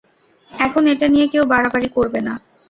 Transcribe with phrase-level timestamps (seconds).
[0.51, 2.33] এখন এটা নিয়ে কেউ বাড়াবাড়ি করবে না।